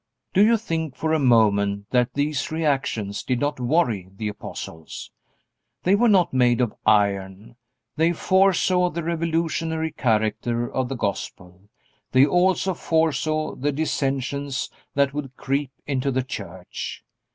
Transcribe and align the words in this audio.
Do 0.33 0.43
you 0.43 0.57
think 0.57 0.95
for 0.95 1.13
a 1.13 1.19
moment 1.19 1.91
that 1.91 2.15
these 2.15 2.51
reactions 2.51 3.21
did 3.21 3.39
not 3.39 3.59
worry 3.59 4.09
the 4.11 4.29
apostles? 4.29 5.11
They 5.83 5.93
were 5.93 6.09
not 6.09 6.33
made 6.33 6.59
of 6.59 6.73
iron. 6.87 7.55
They 7.97 8.11
foresaw 8.11 8.89
the 8.89 9.03
revolutionary 9.03 9.91
character 9.91 10.67
of 10.73 10.89
the 10.89 10.95
Gospel. 10.97 11.69
They 12.13 12.25
also 12.25 12.73
foresaw 12.73 13.53
the 13.53 13.71
dissensions 13.71 14.71
that 14.95 15.13
would 15.13 15.37
creep 15.37 15.69
into 15.85 16.09
the 16.09 16.23
Church. 16.23 17.03